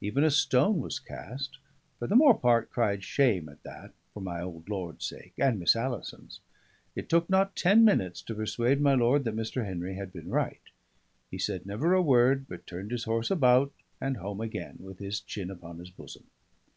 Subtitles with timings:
[0.00, 1.58] Even a stone was cast;
[2.00, 5.76] but the more part cried shame at that, for my old lord's sake, and Miss
[5.76, 6.40] Alison's.
[6.96, 9.64] It took not ten minutes to persuade my lord that Mr.
[9.64, 10.62] Henry had been right.
[11.30, 15.20] He said never a word, but turned his horse about, and home again, with his
[15.20, 16.26] chin upon his bosom.